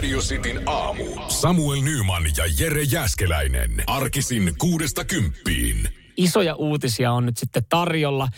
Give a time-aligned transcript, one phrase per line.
[0.00, 1.04] Radio Cityn aamu.
[1.28, 3.70] Samuel Nyman ja Jere Jäskeläinen.
[3.86, 5.88] Arkisin kuudesta kymppiin.
[6.16, 8.28] isoja uutisia on nyt sitten tarjolla.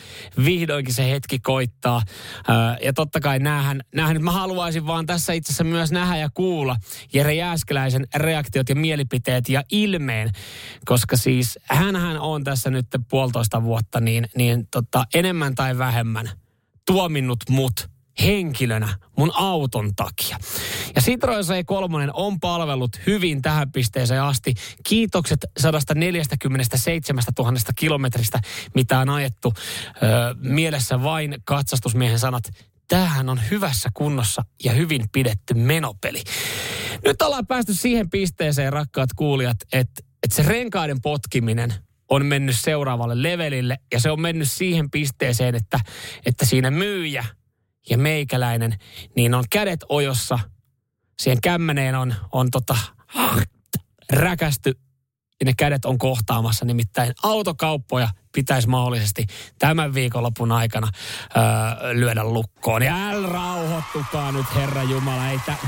[0.45, 2.02] Vihdoinkin se hetki koittaa.
[2.48, 2.54] Öö,
[2.84, 6.28] ja totta kai näähän, näähän nyt mä haluaisin vaan tässä itse asiassa myös nähdä ja
[6.34, 6.77] kuulla
[7.12, 10.30] Jere Jääskeläisen reaktiot ja mielipiteet ja ilmeen.
[10.84, 16.30] Koska siis hänhän on tässä nyt puolitoista vuotta niin, niin tota, enemmän tai vähemmän
[16.87, 17.91] tuominnut mut
[18.23, 20.39] henkilönä mun auton takia.
[20.95, 24.55] Ja Citroen C3 on palvellut hyvin tähän pisteeseen asti.
[24.88, 28.41] Kiitokset 147 000 kilometristä,
[28.75, 29.54] mitä on ajettu.
[30.02, 32.45] Öö, mielessä vain katsastusmiehen sanat,
[32.88, 36.23] tämähän on hyvässä kunnossa ja hyvin pidetty menopeli.
[37.04, 41.74] Nyt ollaan päästy siihen pisteeseen, rakkaat kuulijat, että, että se renkaiden potkiminen
[42.09, 45.80] on mennyt seuraavalle levelille ja se on mennyt siihen pisteeseen, että,
[46.26, 47.24] että siinä myyjä–
[47.91, 48.79] ja meikäläinen,
[49.16, 50.38] niin on kädet ojossa.
[51.21, 52.77] Siihen kämmeneen on, on tota,
[54.13, 54.79] räkästy
[55.41, 56.65] ja ne kädet on kohtaamassa.
[56.65, 59.27] Nimittäin autokauppoja pitäisi mahdollisesti
[59.59, 60.88] tämän viikonlopun aikana
[61.37, 62.83] öö, lyödä lukkoon.
[62.83, 65.28] Ja äl rauhoittukaa nyt, Herra Jumala.
[65.28, 65.59] Ei tämä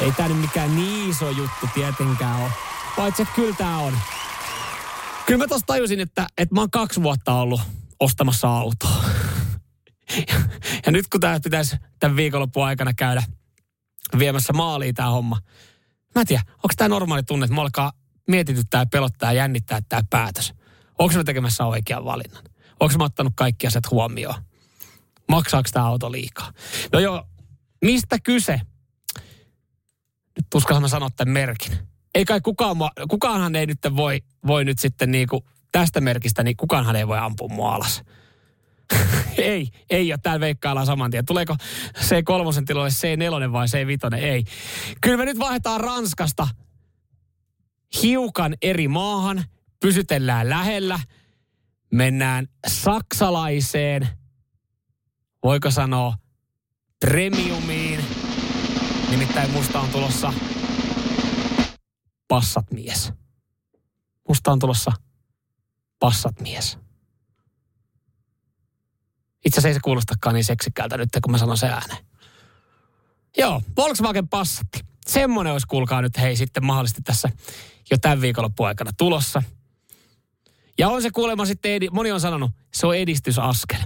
[0.00, 2.50] ei tää nyt mikään niin iso juttu tietenkään ole.
[2.96, 3.98] Paitsi, että kyllä tämä on.
[5.26, 7.60] Kyllä mä tajusin, että, että mä oon kaksi vuotta ollut
[8.00, 9.04] ostamassa autoa.
[10.16, 10.40] Ja,
[10.86, 13.22] ja nyt kun tämä pitäisi tämän viikonlopun aikana käydä
[14.18, 15.38] viemässä maaliin tämä homma.
[16.14, 17.92] Mä en tiedä, onko tämä normaali tunne, että mä alkaa
[18.28, 20.54] mietityttää ja pelottaa ja jännittää tämä päätös.
[20.98, 22.44] Onko mä tekemässä oikean valinnan?
[22.80, 24.42] Onko mä ottanut kaikki asiat huomioon?
[25.28, 26.52] Maksaako tämä auto liikaa?
[26.92, 27.24] No joo,
[27.84, 28.60] mistä kyse?
[30.36, 31.78] Nyt uskallan mä sanoa tämän merkin.
[32.14, 32.76] Ei kai kukaan,
[33.08, 37.48] kukaanhan ei nyt voi, voi nyt sitten niinku tästä merkistä, niin kukaanhan ei voi ampua
[37.48, 38.02] mua alas.
[39.38, 40.18] ei, ei ole.
[40.22, 41.26] Täällä veikkaillaan saman tien.
[41.26, 41.56] Tuleeko
[41.98, 44.14] C3 tilalle C4 vai C5?
[44.14, 44.44] Ei.
[45.00, 46.48] Kyllä me nyt vaihdetaan Ranskasta
[48.02, 49.44] hiukan eri maahan.
[49.80, 51.00] Pysytellään lähellä.
[51.92, 54.08] Mennään saksalaiseen,
[55.42, 56.14] voiko sanoa,
[57.00, 58.04] premiumiin.
[59.10, 60.32] Nimittäin musta on tulossa
[62.28, 63.12] passat mies.
[64.28, 64.92] Musta on tulossa
[65.98, 66.81] passat mies.
[69.44, 72.04] Itse asiassa ei se kuulostakaan niin seksikkäältä nyt, kun mä sanon se ääneen.
[73.38, 74.80] Joo, Volkswagen Passatti.
[75.06, 77.28] Semmoinen olisi, kuulkaa nyt, hei, sitten mahdollisesti tässä
[77.90, 79.42] jo tämän viikonloppuun aikana tulossa.
[80.78, 83.80] Ja on se kuulemma sitten, edi, moni on sanonut, se on edistysaskel.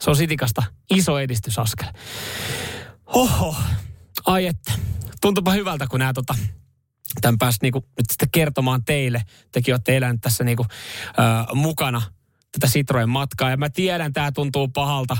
[0.00, 1.88] Se on Sitikasta iso edistysaskel.
[3.06, 3.56] Oho,
[4.26, 4.72] ai että.
[5.20, 6.34] Tuntuupa hyvältä, kun nämä tota,
[7.20, 9.22] tämän pääsi niinku nyt sitten kertomaan teille.
[9.52, 12.02] Tekin olette eläneet tässä niinku, ö, mukana
[12.52, 13.50] tätä Citroen matkaa.
[13.50, 15.16] Ja mä tiedän, tämä tuntuu pahalta.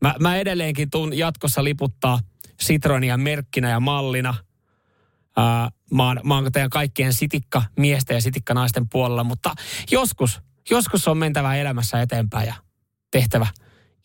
[0.00, 2.18] Mä, mä edelleenkin tuun jatkossa liputtaa
[2.62, 4.34] Citroenia merkkinä ja mallina.
[5.36, 9.54] Ää, mä, oon, mä oon teidän kaikkien sitikka miesten ja sitikka naisten puolella, mutta
[9.90, 12.54] joskus, joskus on mentävä elämässä eteenpäin ja
[13.10, 13.46] tehtävä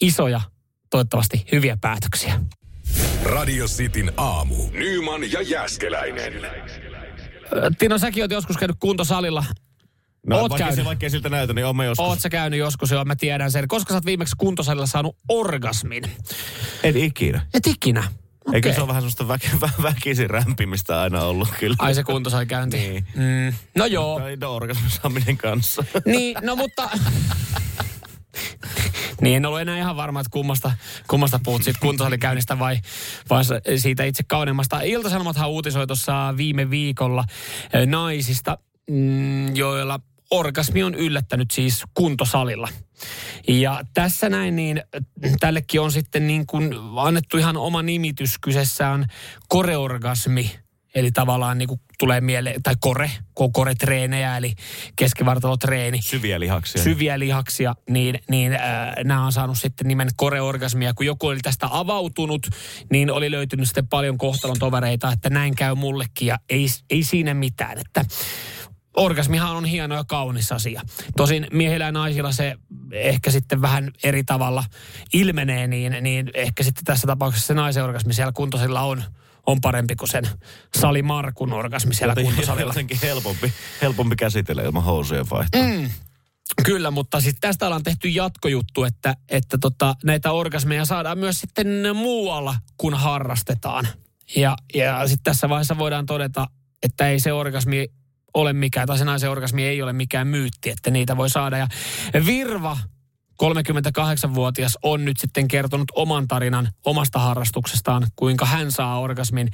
[0.01, 0.41] isoja,
[0.89, 2.39] toivottavasti hyviä päätöksiä.
[3.23, 4.55] Radio Cityn aamu.
[4.71, 6.33] Nyman ja Jäskeläinen.
[7.79, 9.45] Tino, säkin oot joskus käynyt kuntosalilla.
[10.27, 10.75] No, Oot vaikka, käynyt.
[10.75, 12.07] se, vaikka siltä näytä, niin oon joskus.
[12.07, 13.67] Oot sä käynyt joskus, joo, mä tiedän sen.
[13.67, 16.03] Koska sä oot viimeksi kuntosalilla saanut orgasmin?
[16.83, 17.45] En ikinä.
[17.53, 18.03] Et ikinä.
[18.53, 18.73] Eikö Okei.
[18.73, 21.75] se ole vähän semmoista väki, vä- väkisin rämpimistä aina ollut kyllä?
[21.79, 22.77] Ai se kuntosalikäynti.
[22.77, 23.07] Niin.
[23.15, 23.53] Mm.
[23.77, 24.19] No joo.
[24.19, 25.83] Tai no, orgasmin saaminen kanssa.
[26.05, 26.89] Niin, no mutta...
[29.21, 30.71] niin, en ollut enää ihan varma, että kummasta,
[31.07, 32.79] kummasta puhut siitä kuntosalikäynnistä vai,
[33.29, 33.44] vai
[33.77, 34.81] siitä itse kauneimmasta.
[34.81, 37.23] Iltasanomathan uutisoi tuossa viime viikolla
[37.73, 38.57] eh, naisista,
[38.89, 39.99] mm, joilla
[40.31, 42.68] orgasmi on yllättänyt siis kuntosalilla.
[43.47, 44.83] Ja tässä näin, niin
[45.39, 48.38] tällekin on sitten niin kuin annettu ihan oma nimitys.
[48.41, 49.06] Kyseessä on
[49.50, 50.51] koreorgasmi.
[50.95, 54.53] Eli tavallaan niin kuin tulee mieleen, tai kore, kun on koretreenejä, eli
[54.95, 56.83] keskivartalotreeni Syviä lihaksia.
[56.83, 58.62] syviä lihaksia, niin, niin äh,
[59.03, 60.94] nämä on saanut sitten nimen koreorgasmia.
[60.94, 62.47] Kun joku oli tästä avautunut,
[62.91, 67.33] niin oli löytynyt sitten paljon kohtalon tovereita, että näin käy mullekin ja ei, ei siinä
[67.33, 67.77] mitään.
[67.77, 68.06] Että
[68.97, 70.81] orgasmihan on hieno ja kaunis asia.
[71.17, 72.55] Tosin miehillä ja naisilla se
[72.91, 74.63] ehkä sitten vähän eri tavalla
[75.13, 79.03] ilmenee, niin, niin ehkä sitten tässä tapauksessa se naisen orgasmi siellä kuntosilla on,
[79.47, 80.27] on parempi kuin sen
[80.77, 82.69] Sali Markun orgasmi siellä kuntosalilla.
[82.69, 85.61] Jotenkin helpompi, helpompi käsitellä ilman housujen vaihtoa.
[85.63, 85.89] Mm.
[86.65, 91.67] Kyllä, mutta sitten tästä ollaan tehty jatkojuttu, että, että tota, näitä orgasmeja saadaan myös sitten
[91.95, 93.88] muualla, kun harrastetaan.
[94.35, 96.47] Ja, ja sitten tässä vaiheessa voidaan todeta,
[96.83, 97.88] että ei se orgasmi
[98.33, 101.57] ole mikään, tai se naisen orgasmi ei ole mikään myytti, että niitä voi saada.
[101.57, 101.68] Ja
[102.25, 102.77] Virva
[103.44, 109.50] 38-vuotias on nyt sitten kertonut oman tarinan omasta harrastuksestaan, kuinka hän saa orgasmin.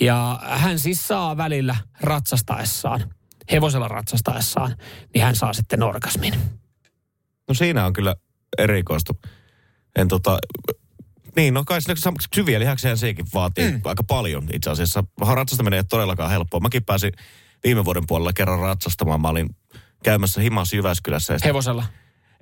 [0.00, 3.14] Ja hän siis saa välillä ratsastaessaan,
[3.52, 4.76] hevosella ratsastaessaan,
[5.14, 6.34] niin hän saa sitten orgasmin.
[7.48, 8.16] No siinä on kyllä
[8.58, 9.14] erikoista.
[9.96, 10.38] En tota,
[11.36, 11.80] niin, no kai
[12.34, 13.80] syviä lihaksia sekin vaatii mm.
[13.84, 15.04] aika paljon itse asiassa.
[15.20, 16.60] Ratsastaminen ei ole todellakaan helppoa.
[16.60, 17.12] Mäkin pääsin
[17.66, 19.20] viime vuoden puolella kerran ratsastamaan.
[19.20, 19.56] Mä olin
[20.02, 21.36] käymässä himas Jyväskylässä.
[21.44, 21.84] Hevosella?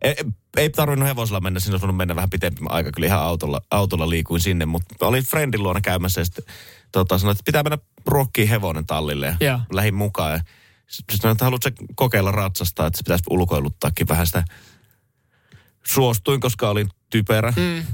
[0.02, 0.14] Ei,
[0.56, 2.92] ei tarvinnut hevosella mennä, sinne olisi mennä vähän pitempi aika.
[2.92, 6.44] Kyllä ihan autolla, autolla liikuin sinne, mutta olin friendin luona käymässä ja sitten
[6.92, 9.60] tota, sanoin, että pitää mennä ruokkiin hevonen tallille ja yeah.
[9.72, 10.32] lähin mukaan.
[10.32, 10.40] Ja
[10.86, 14.44] sitten sanoin, että haluatko kokeilla ratsastaa, että se pitäisi ulkoiluttaakin vähän sitä.
[15.86, 17.52] Suostuin, koska olin typerä.
[17.56, 17.84] Mm.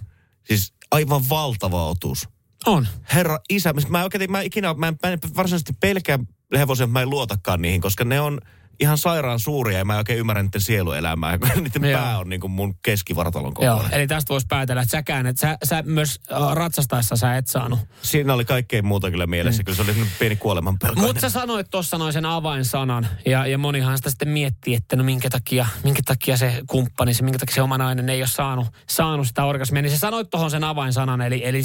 [0.44, 2.28] Siis aivan valtava otus.
[2.66, 2.88] On.
[3.14, 6.18] Herra isä, mä, oikein, mä ikinä, mä en, mä en varsinaisesti pelkää
[6.58, 8.40] hevosia, mä en luotakaan niihin, koska ne on
[8.80, 12.00] ihan sairaan suuria ja mä en oikein ymmärrä niiden sieluelämää, kun niiden Joo.
[12.00, 13.76] pää on niin kuin mun keskivartalon kokoinen.
[13.76, 16.20] Joo, eli tästä voisi päätellä, että säkään, että sä, sä myös
[16.52, 17.78] ratsastaessa sä et saanut.
[18.02, 19.64] Siinä oli kaikkein muuta kyllä mielessä, mm.
[19.64, 21.00] kyllä se oli pieni kuoleman pelko.
[21.00, 25.04] Mutta sä sanoit tuossa noin sen avainsanan ja, ja monihan sitä sitten miettii, että no
[25.04, 28.66] minkä takia, minkä takia se kumppani, se minkä takia se oma nainen ei ole saanut,
[28.88, 29.82] saanut sitä orgasmia.
[29.82, 31.62] Niin sä sanoit tuohon sen avainsanan, eli, eli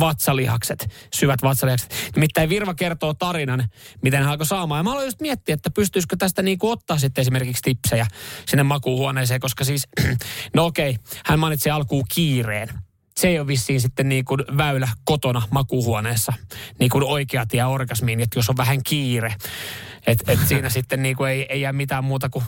[0.00, 1.94] vatsalihakset, syvät vatsalihakset.
[2.16, 3.68] Nimittäin Virva kertoo tarinan,
[4.02, 4.78] miten hän alkoi saamaan.
[4.78, 8.06] Ja mä aloin just miettiä, että pystyisikö tästä niin kuin ottaa sitten esimerkiksi tipsejä
[8.46, 9.88] sinne makuuhuoneeseen, koska siis,
[10.54, 10.96] no okei,
[11.26, 12.68] hän mainitsi alkuun kiireen.
[13.16, 16.32] Se ei ole vissiin sitten niin kuin väylä kotona makuuhuoneessa,
[16.78, 19.34] niin kuin oikea tie orgasmiin, että jos on vähän kiire,
[20.06, 22.44] että et siinä sitten niin kuin ei, ei jää mitään muuta kuin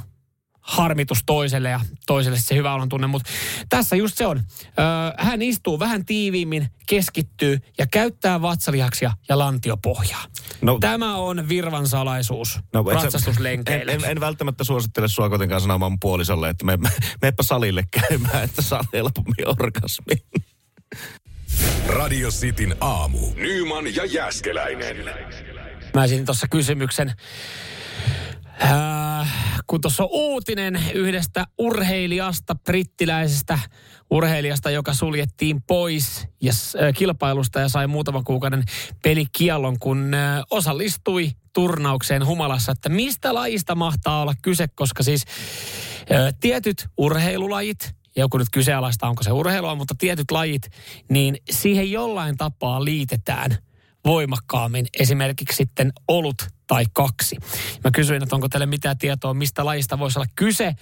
[0.67, 3.07] harmitus toiselle ja toiselle se hyvä olon tunne.
[3.07, 3.31] Mutta
[3.69, 4.37] tässä just se on.
[4.39, 4.85] Öö,
[5.19, 10.25] hän istuu vähän tiiviimmin, keskittyy ja käyttää vatsalihaksia ja lantiopohjaa.
[10.61, 13.93] No, Tämä on virvan salaisuus no, ratsastuslenkeille.
[13.93, 16.79] En, en, en, välttämättä suosittele sua kuitenkaan sanomaan puolisolle, että me,
[17.23, 20.19] meppä salille käymään, että saa helpommin orgasmin.
[21.87, 23.19] Radio Cityn aamu.
[23.35, 24.97] Nyman ja Jäskeläinen.
[25.95, 27.13] Mä esitin tuossa kysymyksen
[28.63, 29.33] Äh,
[29.67, 33.59] kun tuossa on uutinen yhdestä urheilijasta, brittiläisestä
[34.11, 38.65] urheilijasta, joka suljettiin pois ja, äh, kilpailusta ja sai muutaman kuukauden
[39.03, 45.25] pelikiellon, kun äh, osallistui turnaukseen humalassa, että mistä lajista mahtaa olla kyse, koska siis
[46.13, 50.63] äh, tietyt urheilulajit, joku nyt kyseenalaista, onko se urheilua, mutta tietyt lajit,
[51.11, 53.57] niin siihen jollain tapaa liitetään
[54.07, 56.37] voimakkaammin esimerkiksi sitten olut
[56.67, 57.37] tai kaksi.
[57.85, 60.65] Mä kysyin, että onko teille mitään tietoa, mistä lajista voisi olla kyse.
[60.65, 60.73] Öö,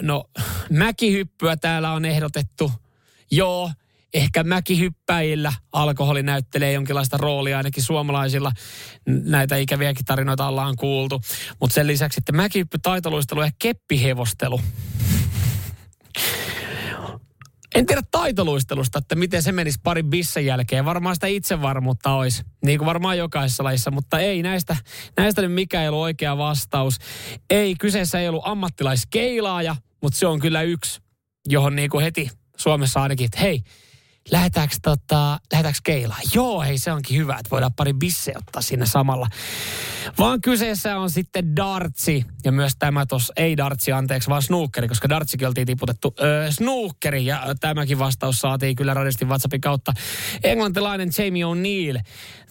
[0.00, 0.24] no,
[0.70, 2.72] mäkihyppyä täällä on ehdotettu.
[3.30, 3.70] Joo,
[4.14, 8.52] ehkä mäkihyppäjillä alkoholi näyttelee jonkinlaista roolia, ainakin suomalaisilla
[9.06, 11.20] näitä ikäviäkin tarinoita ollaan kuultu.
[11.60, 14.60] Mutta sen lisäksi sitten mäkihyppy, taitoluistelu ja keppihevostelu.
[17.74, 20.84] En tiedä taitoluistelusta, että miten se menisi parin bissen jälkeen.
[20.84, 24.76] Varmaan sitä itsevarmuutta olisi, niin kuin varmaan jokaisessa lajissa, mutta ei näistä,
[25.16, 26.98] näistä nyt mikä ei ollut oikea vastaus.
[27.50, 31.00] Ei, kyseessä ei ollut ammattilaiskeilaaja, mutta se on kyllä yksi,
[31.48, 33.62] johon niin kuin heti Suomessa ainakin, että hei,
[34.30, 36.20] lähdetäänkö, tota, lähdetäänkö keilaan?
[36.34, 39.28] Joo, hei se onkin hyvä, että voidaan pari bisse ottaa sinne samalla.
[40.18, 45.08] Vaan kyseessä on sitten dartsi ja myös tämä tos, ei dartsi anteeksi, vaan snookeri, koska
[45.08, 49.92] dartsikin oltiin tiputettu öö, snookeri ja tämäkin vastaus saatiin kyllä radistin WhatsAppin kautta.
[50.44, 52.00] Englantilainen Jamie O'Neill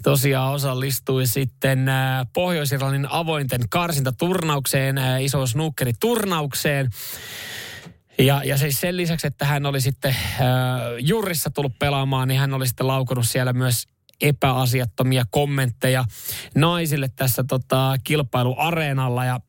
[0.04, 1.86] tosiaan osallistui sitten
[2.34, 6.90] Pohjois-Irlannin avointen karsintaturnaukseen, iso snookeriturnaukseen.
[8.25, 10.40] Ja, ja siis sen lisäksi, että hän oli sitten äh,
[11.00, 13.88] jurissa tullut pelaamaan, niin hän oli sitten laukunut siellä myös
[14.22, 16.06] epäasiattomia kommentteja
[16.56, 19.25] naisille tässä tota, kilpailuareenalla.
[19.25, 19.40] Ja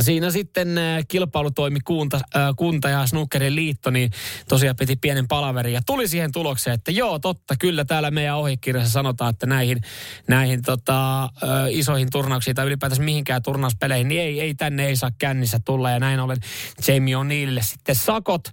[0.00, 2.22] Siinä sitten äh, kilpailutoimi kunta, äh,
[2.56, 4.10] kunta ja Snookerin liitto, niin
[4.48, 8.92] tosiaan piti pienen palaverin ja tuli siihen tulokseen, että joo, totta, kyllä täällä meidän ohjekirjassa
[8.92, 9.80] sanotaan, että näihin,
[10.28, 11.30] näihin tota, äh,
[11.70, 15.90] isoihin turnauksiin tai ylipäätänsä mihinkään turnauspeleihin, niin ei, ei tänne ei saa kännissä tulla.
[15.90, 16.40] Ja näin ollen
[16.88, 18.48] Jamie O'Neillille sitten sakot,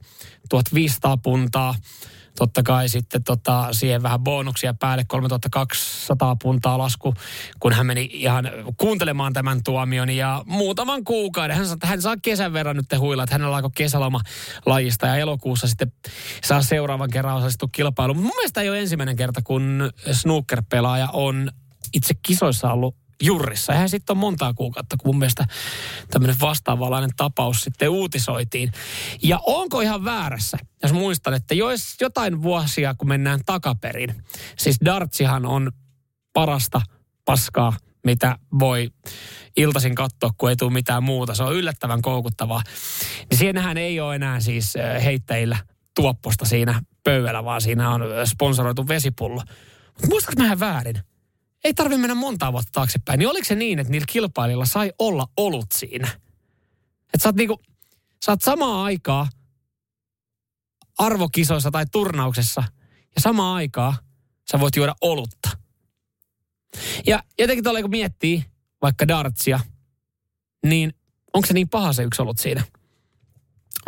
[0.49, 1.75] 1500 puntaa
[2.37, 7.13] totta kai sitten tota, siihen vähän bonuksia päälle, 3200 puntaa lasku,
[7.59, 10.09] kun hän meni ihan kuuntelemaan tämän tuomion.
[10.09, 14.21] Ja muutaman kuukauden, hän, hän saa kesän verran nyt huilla, että hänellä alkoi kesäloma
[14.65, 15.91] lajista ja elokuussa sitten
[16.43, 18.17] saa seuraavan kerran osallistua kilpailuun.
[18.17, 21.49] Mun mielestä ei ole ensimmäinen kerta, kun snooker-pelaaja on
[21.93, 23.73] itse kisoissa ollut jurrissa.
[23.73, 25.47] Eihän sitten ole montaa kuukautta, kun mun mielestä
[26.09, 28.71] tämmöinen vastaavalainen tapaus sitten uutisoitiin.
[29.23, 34.23] Ja onko ihan väärässä, jos muistan, että jos jotain vuosia, kun mennään takaperin,
[34.57, 35.71] siis dartsihan on
[36.33, 36.81] parasta
[37.25, 38.91] paskaa, mitä voi
[39.57, 41.35] iltaisin katsoa, kun ei tule mitään muuta.
[41.35, 42.61] Se on yllättävän koukuttavaa.
[43.29, 45.57] Niin siinähän ei ole enää siis heittäjillä
[45.95, 49.41] tuopposta siinä pöydällä, vaan siinä on sponsoroitu vesipullo.
[49.93, 51.12] Mutta muistatko mä väärin?
[51.63, 55.27] Ei tarvitse mennä montaa vuotta taaksepäin, niin oliko se niin, että niillä kilpailijoilla sai olla
[55.37, 56.07] olut siinä?
[57.13, 57.61] Että sä oot niinku,
[58.25, 59.27] sä oot samaa aikaa
[60.97, 62.63] arvokisoissa tai turnauksessa
[63.15, 63.97] ja samaa aikaa
[64.51, 65.49] sä voit juoda olutta.
[67.05, 68.45] Ja jotenkin tuolla kun miettii
[68.81, 69.59] vaikka dartsia,
[70.65, 70.93] niin
[71.33, 72.63] onko se niin paha se yksi olut siinä?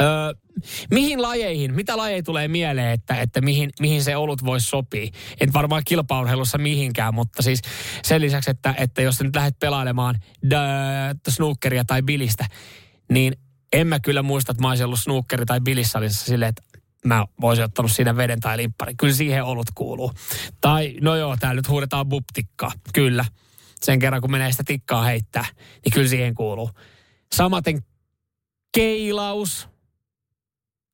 [0.02, 0.34] Öö,
[0.92, 5.12] mihin lajeihin, mitä lajeja tulee mieleen, että, että mihin, mihin se olut voisi sopia?
[5.42, 7.62] En varmaan kilpaurheilussa mihinkään, mutta siis
[8.04, 10.16] sen lisäksi, että, että jos nyt lähdet pelailemaan
[10.50, 10.58] dö,
[11.30, 12.46] snookeria tai bilistä,
[13.12, 13.34] niin
[13.74, 17.66] en mä kyllä muista, että mä olisin ollut snookeri tai bilissalissa silleen, että mä voisin
[17.66, 18.94] ottanut siinä veden tai limppari.
[18.98, 20.12] Kyllä siihen olut kuuluu.
[20.62, 22.72] Tai no joo, täällä nyt huudetaan buptikkaa.
[22.94, 23.26] Kyllä.
[23.82, 25.46] Sen kerran kun menee sitä tikkaa heittää,
[25.86, 26.70] niin kyllä siihen kuuluu.
[27.36, 27.84] Samaten
[28.74, 29.70] keilaus,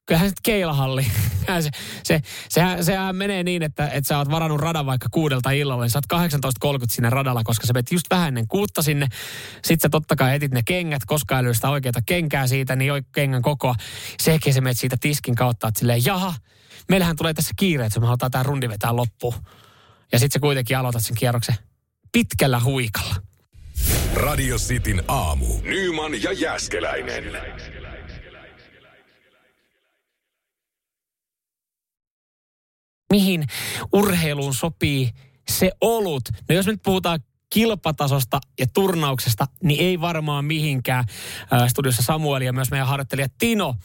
[0.06, 1.06] kyllähän sitten keilahalli.
[1.62, 1.70] se,
[2.04, 5.92] se, sehän, sehän, menee niin, että, että sä oot varannut radan vaikka kuudelta illalla, niin
[5.92, 6.22] sä oot
[6.66, 9.08] 18.30 sinne radalla, koska sä menet just vähän ennen kuutta sinne.
[9.54, 13.02] Sitten sä totta kai etit ne kengät, koska ei sitä oikeita kenkää siitä, niin oi
[13.16, 13.76] kengän kokoa.
[14.20, 16.34] Sekin sä menet siitä tiskin kautta, että silleen, jaha,
[16.90, 19.36] meillähän tulee tässä kiire, että me halutaan tämä rundi vetää loppuun.
[20.12, 21.56] Ja sitten sä kuitenkin aloitat sen kierroksen
[22.12, 23.16] pitkällä huikalla.
[24.16, 25.62] Radio Cityn aamu.
[25.62, 27.24] Nyman ja Jäskeläinen.
[33.12, 33.44] Mihin
[33.94, 35.10] urheiluun sopii
[35.50, 36.24] se olut.
[36.50, 37.20] No jos nyt puhutaan
[37.54, 41.04] kilpatasosta ja turnauksesta, niin ei varmaan mihinkään.
[41.68, 43.76] Studiossa Samuel ja myös meidän harjoittelija Tino,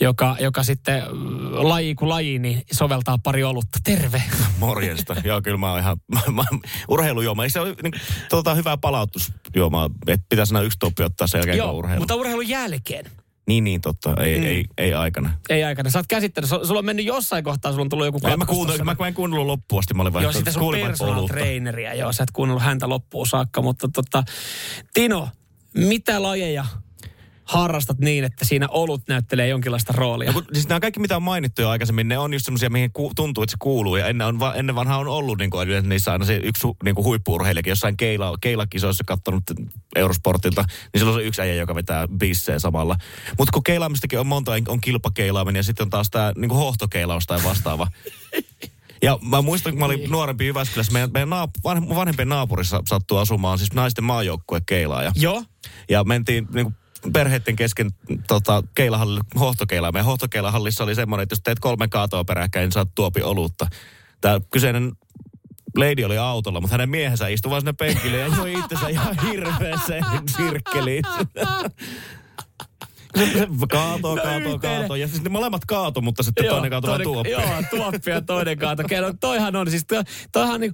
[0.00, 1.02] joka, joka sitten
[1.50, 3.78] laji kuin laji, niin soveltaa pari olutta.
[3.84, 4.22] Terve.
[4.58, 5.16] Morjesta.
[5.24, 5.96] Joo, kyllä mä oon ihan
[6.88, 7.44] urheilujuoma.
[7.44, 7.94] Eikö se ole niin,
[8.30, 12.00] tuota, hyvää palautusjuomaa, että pitäisi nämä yksi toppi ottaa sen jälkeen, Joo, urheilu.
[12.00, 13.10] mutta urheilun jälkeen.
[13.46, 14.14] Niin, niin, totta.
[14.22, 14.44] Ei, mm.
[14.44, 15.30] ei, ei aikana.
[15.48, 15.90] Ei aikana.
[15.90, 16.50] Sä oot käsittänyt.
[16.50, 19.14] Sulla on mennyt jossain kohtaa, sulla on tullut joku Mä, mä, kuuntelin, mä, mä en
[19.14, 19.94] kuunnellut loppuun asti.
[19.94, 21.94] Mä olin Joo, sitten sun personal traineriä.
[21.94, 23.62] Joo, sä et kuunnellut häntä loppuun saakka.
[23.62, 24.24] Mutta tota,
[24.94, 25.28] Tino,
[25.74, 26.64] mitä lajeja
[27.44, 30.28] harrastat niin, että siinä olut näyttelee jonkinlaista roolia.
[30.28, 32.92] No, kun, siis nämä kaikki, mitä on mainittu jo aikaisemmin, ne on just semmoisia, mihin
[32.92, 33.96] ku, tuntuu, että se kuuluu.
[33.96, 37.04] Ja ennen, on, ennen vanhaa on ollut niin kuin, niissä aina se yksi niin kuin
[37.04, 39.44] huippuurheilijakin, jossain keila, keilakisoissa katsonut
[39.96, 42.96] Eurosportilta, niin silloin on se yksi äijä, joka vetää bissejä samalla.
[43.38, 47.26] Mutta kun keilaamistakin on monta, on kilpakeilaaminen ja sitten on taas tämä niin kuin hohtokeilaus
[47.26, 47.86] tai vastaava.
[49.02, 51.50] Ja mä muistan, kun mä olin nuorempi Jyväskylässä, meidän, meidän naap,
[51.94, 55.12] vanhempien naapurissa sattui asumaan siis naisten maajoukkue keilaaja.
[55.16, 55.44] Joo.
[55.90, 56.74] Ja mentiin niin kuin
[57.12, 57.90] perheiden kesken
[58.28, 59.94] tota, keilahallille, hohtokeilaan.
[59.94, 63.66] Meidän hohtokeilahallissa oli semmoinen, että jos teet kolme kaatoa peräkkäin, niin saat tuopi olutta.
[64.20, 64.92] Tämä kyseinen
[65.76, 70.04] lady oli autolla, mutta hänen miehensä istui vaan sinne penkille ja joi itsensä ihan hirveäseen
[70.36, 71.04] sirkkeliin.
[73.70, 74.96] kaato, kaato, kaato.
[74.96, 77.30] Ja siis ne molemmat kaato, mutta sitten joo, toinen kaato toinen, tuoppi.
[77.30, 78.82] Joo, tuoppi ja toinen kaato.
[78.88, 80.72] Kerro, toihan on, siis to, toihan niin,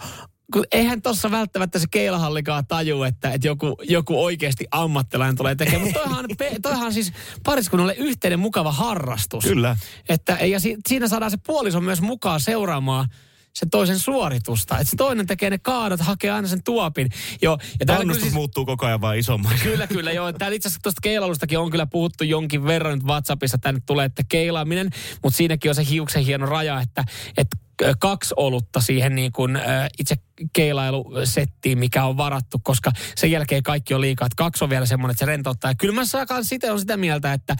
[0.53, 5.83] kun eihän tuossa välttämättä se keilahallikaan taju, että, että joku, joku oikeasti ammattilainen tulee tekemään.
[5.83, 6.27] Mutta toihan,
[6.63, 7.13] toihan siis
[7.45, 9.45] pariskunnalle yhteinen mukava harrastus.
[9.45, 9.77] Kyllä.
[10.09, 13.09] Että, ja si, siinä saadaan se puoliso myös mukaan seuraamaan
[13.55, 14.79] se toisen suoritusta.
[14.79, 17.09] Että se toinen tekee ne kaadot, hakee aina sen tuopin.
[17.43, 19.63] Joo, ja Kannustus siis, muuttuu koko ajan vaan isommaksi.
[19.65, 20.13] Kyllä, kyllä.
[20.13, 20.33] Joo.
[20.33, 24.23] Täällä itse asiassa tuosta keilailustakin on kyllä puhuttu jonkin verran nyt WhatsAppissa tänne tulee, että
[24.29, 24.91] keilaaminen,
[25.23, 27.05] mutta siinäkin on se hiuksen hieno raja, että,
[27.37, 27.57] että
[27.99, 29.59] kaksi olutta siihen niin kuin,
[29.99, 30.15] itse
[30.53, 34.27] keilailusettiin, mikä on varattu, koska sen jälkeen kaikki on liikaa.
[34.27, 35.71] Että kaksi on vielä semmoinen, että se rentouttaa.
[35.71, 37.57] Ja kyllä mä saakaan sitä, on sitä mieltä, että,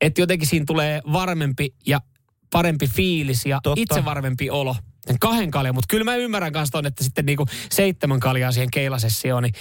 [0.00, 2.00] että jotenkin siinä tulee varmempi ja
[2.52, 3.82] parempi fiilis ja Totta.
[3.82, 4.76] itse varmempi olo
[5.20, 9.42] kahden kaljan, mutta kyllä mä ymmärrän kanssa ton, että sitten niinku seitsemän kaljaa siihen keilasessioon,
[9.42, 9.54] niin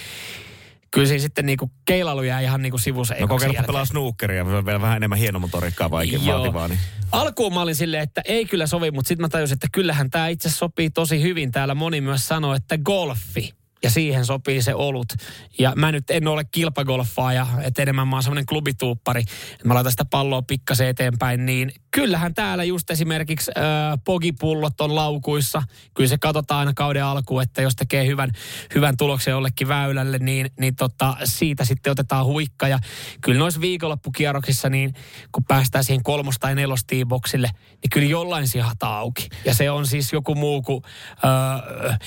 [0.92, 3.22] kyllä siinä sitten niinku keilailu jää ihan niinku sivuseikaksi.
[3.22, 6.68] No kokeillut pelaa snookeria, vielä vähän enemmän hienomotorikkaa vaikin vaativaa.
[6.68, 6.80] Niin.
[7.12, 10.28] Alkuun mä olin silleen, että ei kyllä sovi, mutta sitten mä tajusin, että kyllähän tämä
[10.28, 11.52] itse sopii tosi hyvin.
[11.52, 13.54] Täällä moni myös sanoi, että golfi
[13.84, 15.14] ja siihen sopii se olut.
[15.60, 19.24] Ja mä nyt en ole kilpagolfaaja, että enemmän mä oon semmoinen klubituuppari.
[19.64, 23.64] Mä laitan sitä palloa pikkasen eteenpäin, niin kyllähän täällä just esimerkiksi äh,
[24.06, 25.64] pogipullot on laukuissa.
[25.94, 28.32] Kyllä se katsotaan aina kauden alkuun, että jos tekee hyvän,
[28.76, 32.68] hyvän tuloksen jollekin väylälle, niin, niin tota, siitä sitten otetaan huikka.
[32.68, 32.80] Ja
[33.22, 34.94] kyllä noissa viikonloppukierroksissa, niin
[35.32, 39.30] kun päästään siihen kolmos- tai nelostiiboksille, niin kyllä jollain sihata auki.
[39.46, 42.00] Ja se on siis joku muu kuin äh,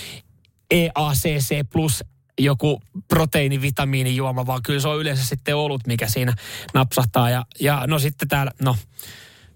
[0.70, 2.04] EACC plus
[2.38, 6.34] joku proteiinivitamiinijuoma, vaan kyllä se on yleensä sitten ollut, mikä siinä
[6.74, 7.30] napsahtaa.
[7.30, 8.76] Ja, ja no sitten täällä, no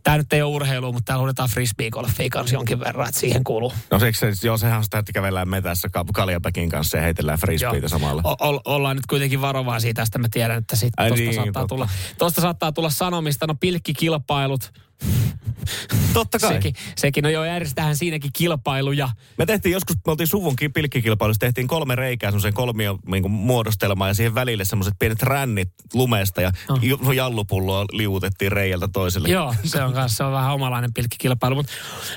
[0.05, 3.73] Tämä nyt ei ole urheilu, mutta täällä huudetaan frisbee-golfia kanssa jonkin verran, että siihen kuuluu.
[3.91, 7.89] No siksi, se, joo, sehän on sitä, että kävellään metässä Kaljapäkin kanssa ja heitellään frisbeitä
[7.89, 8.23] samalla.
[8.25, 11.75] O- ollaan nyt kuitenkin varovaisia tästä, mä tiedän, että sit tosta, niin, saattaa totta.
[11.75, 14.73] tulla, tosta saattaa tulla sanomista, no pilkkikilpailut,
[16.15, 16.53] Totta kai.
[16.53, 19.09] Sekin, sekin no joo, järjestetään siinäkin kilpailuja.
[19.39, 24.15] Me tehtiin joskus, me oltiin suvun pilkkikilpailussa, tehtiin kolme reikää semmoisen kolmio niin muodostelmaan ja
[24.15, 27.13] siihen välille semmoiset pienet rännit lumesta ja oh.
[27.15, 29.29] jallupulloa liuutettiin reijältä toiselle.
[29.29, 31.55] Joo, se on kanssa on vähän omalainen pilkkikilpailu.
[31.55, 31.73] Mutta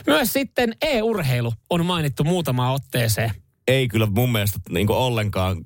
[0.07, 3.31] myös sitten e-urheilu on mainittu muutamaan otteeseen.
[3.67, 5.57] Ei kyllä mun mielestä niin ollenkaan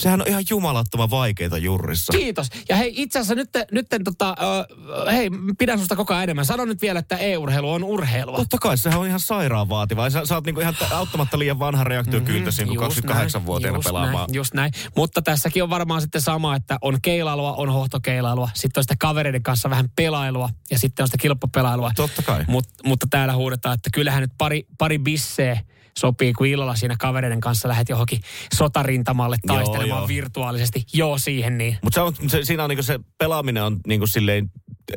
[0.00, 2.12] Sehän on ihan jumalattoman vaikeita jurrissa.
[2.12, 2.48] Kiitos.
[2.68, 6.44] Ja hei, itse asiassa nyt, nyt tota, uh, hei, pidän susta koko ajan enemmän.
[6.44, 8.36] Sano nyt vielä, että e-urheilu on urheilua.
[8.36, 10.10] Totta kai, sehän on ihan sairaan vaativa.
[10.10, 14.14] Sä, sä oot niinku ihan auttamatta liian vanha reaktiokyltös mm-hmm, niin 28-vuotiaana just pelaamaan.
[14.14, 14.72] Näin, just näin.
[14.96, 18.50] Mutta tässäkin on varmaan sitten sama, että on keilailua, on hohtokeilailua.
[18.54, 21.90] Sitten on sitä kavereiden kanssa vähän pelailua ja sitten on sitä kilppapelailua.
[21.96, 22.44] Totta kai.
[22.48, 25.60] Mut, mutta täällä huudetaan, että kyllähän nyt pari, pari bisseä
[25.98, 28.20] sopii, kun illalla siinä kavereiden kanssa lähdet johonkin
[28.54, 30.08] sotarintamalle taistelemaan joo, joo.
[30.08, 30.84] virtuaalisesti.
[30.92, 31.78] Joo, siihen niin.
[31.82, 34.50] Mutta siinä on niinku se pelaaminen on niinku silleen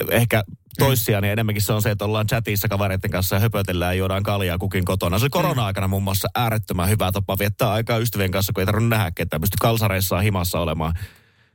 [0.09, 0.43] ehkä
[0.79, 4.23] toissijaan, niin enemmänkin se on se, että ollaan chatissa kavereiden kanssa ja höpötellään ja juodaan
[4.23, 5.19] kaljaa kukin kotona.
[5.19, 8.89] Se oli korona-aikana muun muassa äärettömän hyvä tapa viettää aikaa ystävien kanssa, kun ei tarvinnut
[8.89, 9.41] nähdä ketään.
[9.41, 10.93] Pysty kalsareissaan himassa olemaan.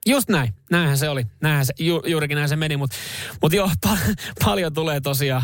[0.06, 0.54] Just näin.
[0.70, 1.26] Näinhän se oli.
[1.40, 2.76] Näinhän se, ju, juurikin näin se meni.
[2.76, 2.96] Mutta
[3.42, 4.14] mut joo, pa-
[4.44, 5.42] paljon tulee tosiaan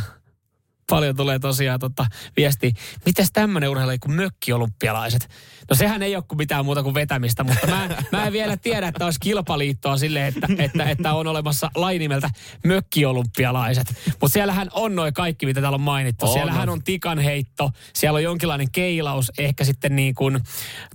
[0.91, 2.73] paljon tulee tosiaan tota, viesti.
[3.07, 5.29] Mites tämmöinen urheilu kuin mökkiolympialaiset?
[5.71, 8.88] No sehän ei ole kuin mitään muuta kuin vetämistä, mutta mä, mä en vielä tiedä,
[8.88, 12.31] että olisi kilpaliittoa sille, että, että, että on olemassa lain nimeltä
[12.64, 13.95] mökkiolympialaiset.
[14.07, 16.26] Mutta siellähän on noin kaikki, mitä täällä on mainittu.
[16.26, 20.41] On, siellähän on tikanheitto, siellä on jonkinlainen keilaus, ehkä sitten niin kuin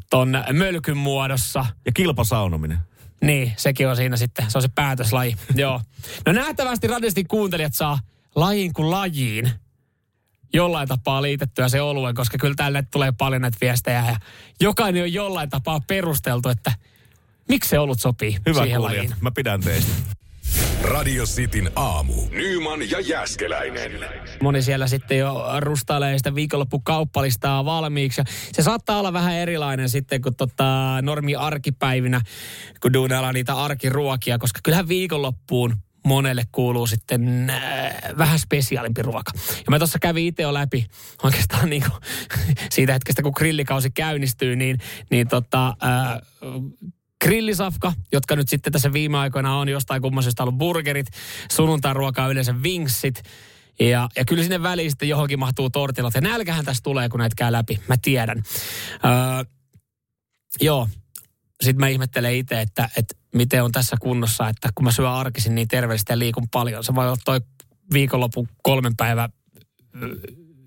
[0.10, 1.65] ton mölkyn muodossa.
[1.86, 2.77] Ja kilpasaunominen.
[3.24, 5.36] Niin, sekin on siinä sitten, se on se päätöslaji.
[5.55, 5.81] Joo.
[6.25, 8.00] No nähtävästi radistin kuuntelijat saa
[8.36, 9.51] lajiin kuin lajiin
[10.53, 14.15] jollain tapaa liitettyä se oluen, koska kyllä tälle tulee paljon näitä viestejä ja
[14.62, 16.71] jokainen on jollain tapaa perusteltu, että
[17.49, 19.03] miksi se olut sopii Hyvä siihen kuulijat.
[19.05, 19.15] lajiin.
[19.21, 19.91] Mä pidän teistä.
[20.83, 22.13] Radio Cityn aamu.
[22.31, 23.91] Nyman ja Jäskeläinen.
[24.41, 28.21] Moni siellä sitten jo rustailee sitä viikonloppukauppalistaa valmiiksi.
[28.21, 32.21] Ja se saattaa olla vähän erilainen sitten kuin tota normi arkipäivinä,
[32.81, 39.31] kun duunaillaan niitä arkiruokia, koska kyllähän viikonloppuun monelle kuuluu sitten äh, vähän spesiaalimpi ruoka.
[39.35, 40.85] Ja mä tuossa kävin itse jo läpi
[41.23, 42.01] oikeastaan niin kuin,
[42.75, 44.77] siitä hetkestä, kun grillikausi käynnistyy, niin,
[45.12, 46.21] niin tota, äh,
[47.25, 51.07] grillisafka, jotka nyt sitten tässä viime aikoina on jostain kummoisesta ollut burgerit,
[51.51, 53.23] sunnuntain ruokaa yleensä vinksit,
[53.79, 56.13] ja, ja kyllä sinne väliin sitten johonkin mahtuu tortilat.
[56.13, 57.79] Ja nälkähän tässä tulee, kun näitä käy läpi.
[57.88, 58.43] Mä tiedän.
[59.05, 59.43] Öö,
[60.62, 60.88] joo,
[61.62, 65.56] sitten mä ihmettelen itse, että, että miten on tässä kunnossa, että kun mä syön arkisin
[65.56, 66.84] niin terveellisesti ja liikun paljon.
[66.84, 67.41] Se voi olla toi
[67.93, 69.30] viikonlopun kolmen päivän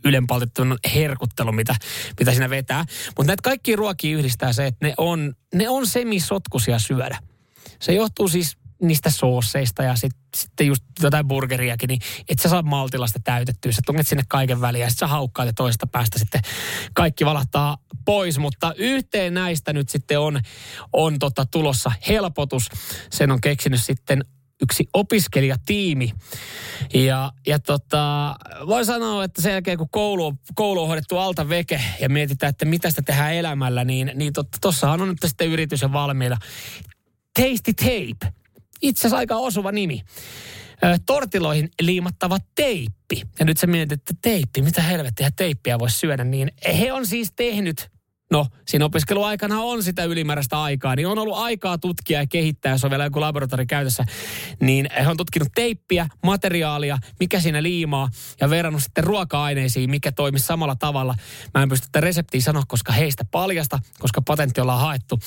[0.04, 1.74] ylenpaltettuna herkuttelu, mitä,
[2.20, 2.84] mitä siinä vetää.
[3.06, 7.18] Mutta näitä kaikki ruokia yhdistää se, että ne on, ne on semisotkuisia syödä.
[7.80, 9.96] Se johtuu siis niistä soosseista ja
[10.36, 13.72] sitten sit just jotain burgeriakin, niin et sä saa maltilasta täytettyä.
[13.72, 16.40] Sä tunnet sinne kaiken väliin ja sitten sä haukkaat ja toista päästä sitten
[16.94, 18.38] kaikki valahtaa pois.
[18.38, 20.40] Mutta yhteen näistä nyt sitten on,
[20.92, 22.68] on tota tulossa helpotus.
[23.10, 24.24] Sen on keksinyt sitten
[24.62, 26.12] yksi opiskelijatiimi.
[26.94, 31.80] Ja, ja tota, voi sanoa, että sen jälkeen kun koulu, koulu on hoidettu alta veke
[32.00, 35.92] ja mietitään, että mitä sitä tehdään elämällä, niin, niin tuossahan on nyt sitten yritys ja
[35.92, 36.36] valmiina.
[37.40, 38.41] Tasty Tape
[38.82, 40.02] itse asiassa aika osuva nimi.
[41.06, 43.22] Tortiloihin liimattava teippi.
[43.38, 47.32] Ja nyt sä mietit, että teippi, mitä helvettiä teippiä voisi syödä, niin he on siis
[47.36, 47.92] tehnyt
[48.32, 52.84] No, siinä opiskeluaikana on sitä ylimääräistä aikaa, niin on ollut aikaa tutkia ja kehittää, jos
[52.84, 54.04] on vielä joku laboratori käytössä,
[54.60, 58.08] niin he on tutkinut teippiä, materiaalia, mikä siinä liimaa
[58.40, 61.14] ja verrannut sitten ruoka-aineisiin, mikä toimii samalla tavalla.
[61.54, 65.18] Mä en pysty tätä reseptiä sanoa, koska heistä paljasta, koska patentti ollaan haettu.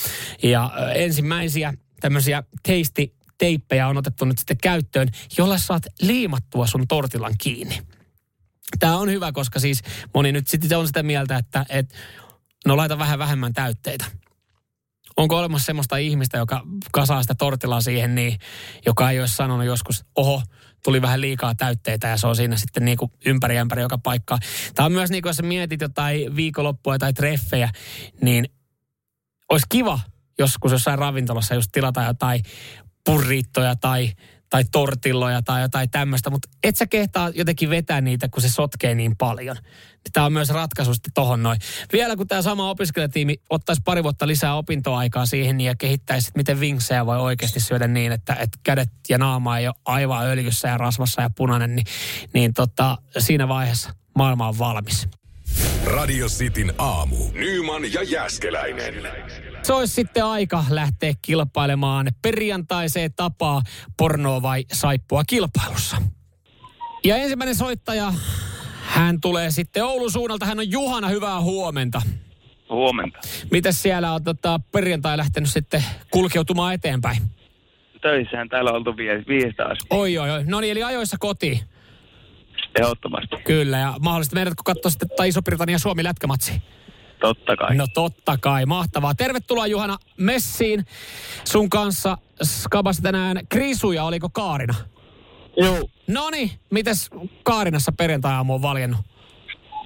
[0.43, 7.33] Ja ensimmäisiä tämmöisiä teisti teippejä on otettu nyt sitten käyttöön, jolla saat liimattua sun tortilan
[7.37, 7.81] kiinni.
[8.79, 9.81] Tämä on hyvä, koska siis
[10.13, 11.93] moni nyt sitten on sitä mieltä, että et,
[12.65, 14.05] no laita vähän vähemmän täytteitä.
[15.17, 18.39] onko olemassa semmoista ihmistä, joka kasaa sitä tortilaa siihen, niin,
[18.85, 20.41] joka ei olisi sanonut joskus, oho,
[20.83, 24.37] tuli vähän liikaa täytteitä ja se on siinä sitten niin kuin ympäri joka paikka.
[24.75, 27.69] Tämä on myös niin kuin, jos mietit jotain viikonloppua tai treffejä,
[28.21, 28.45] niin
[29.49, 29.99] olisi kiva
[30.39, 32.41] joskus jossain ravintolassa just tilata jotain
[33.05, 34.11] purriittoja tai
[34.49, 38.95] tai tortilloja tai jotain tämmöistä, mutta et sä kehtaa jotenkin vetää niitä, kun se sotkee
[38.95, 39.57] niin paljon.
[40.13, 41.59] Tämä on myös ratkaisu sitten tohon noin.
[41.93, 46.37] Vielä kun tämä sama opiskelijatiimi ottaisi pari vuotta lisää opintoaikaa siihen niin ja kehittäisi, että
[46.37, 50.67] miten vinksejä voi oikeasti syödä niin, että, että kädet ja naama ei ole aivan öljyssä
[50.67, 51.85] ja rasvassa ja punainen, niin,
[52.33, 55.07] niin tota, siinä vaiheessa maailma on valmis.
[55.85, 57.15] Radio Cityn aamu.
[57.33, 58.93] Nyman ja Jäskeläinen.
[59.63, 63.61] Se olisi sitten aika lähteä kilpailemaan perjantaiseen tapaa
[63.97, 65.97] pornoa vai saippua kilpailussa.
[67.03, 68.13] Ja ensimmäinen soittaja,
[68.83, 70.45] hän tulee sitten Oulun suunnalta.
[70.45, 72.01] Hän on Juhana, hyvää huomenta.
[72.69, 73.19] Huomenta.
[73.51, 77.17] Miten siellä on tota, perjantai lähtenyt sitten kulkeutumaan eteenpäin?
[78.01, 79.87] Töissähän täällä on oltu viiestä asti.
[79.89, 80.43] Oi, oi, oi.
[80.43, 81.59] No niin, eli ajoissa kotiin.
[82.75, 83.35] Ehdottomasti.
[83.43, 86.61] Kyllä, ja mahdollisesti meidät, kun katsoo sitten tai Iso-Britannia Suomi lätkämatsi.
[87.19, 87.75] Totta kai.
[87.75, 89.15] No totta kai, mahtavaa.
[89.15, 90.85] Tervetuloa Juhana Messiin.
[91.43, 94.73] Sun kanssa skabasi tänään Krisuja, oliko Kaarina?
[95.57, 95.89] Joo.
[96.07, 97.09] No niin, mites
[97.43, 98.99] Kaarinassa perjantai-aamu on valjennut?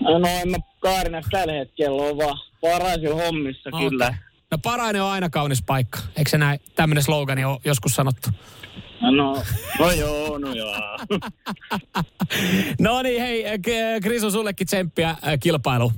[0.01, 3.89] No, no en mä Kaarinassa tällä hetkellä ole vaan paraisilla hommissa okay.
[3.89, 4.17] kyllä.
[4.51, 5.99] No Parainen on aina kaunis paikka.
[6.17, 8.29] Eikö se näin, tämmöinen slogani on joskus sanottu?
[9.01, 9.11] No,
[9.79, 10.75] no joo, no joo.
[12.79, 13.43] no niin, hei,
[14.01, 15.93] Krisu, sullekin tsemppiä kilpailuun.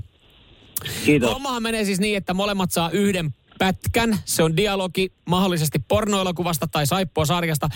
[1.06, 1.34] Kiitos.
[1.34, 4.20] Hommahan menee siis niin, että molemmat saa yhden pätkän.
[4.26, 7.70] Se on dialogi mahdollisesti pornoelokuvasta tai saippua sarjasta.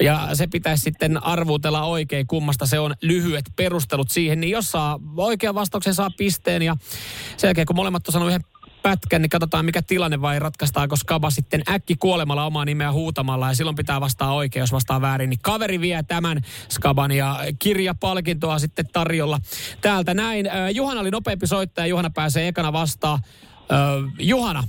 [0.00, 4.40] Ja se pitäisi sitten arvuutella oikein, kummasta se on lyhyet perustelut siihen.
[4.40, 6.62] Niin jos saa oikean vastauksen, saa pisteen.
[6.62, 6.76] Ja
[7.36, 8.44] sen jälkeen, kun molemmat on sanonut yhden
[8.82, 13.54] pätkän, niin katsotaan mikä tilanne vai ratkaistaako Skaba sitten äkki kuolemalla omaa nimeä huutamalla ja
[13.54, 18.88] silloin pitää vastaa oikein, jos vastaa väärin, niin kaveri vie tämän Skaban ja kirjapalkintoa sitten
[18.92, 19.38] tarjolla
[19.80, 20.46] täältä näin.
[20.74, 23.18] Juhana oli nopeampi soittaja, Juhana pääsee ekana vastaan.
[24.18, 24.64] Juhana,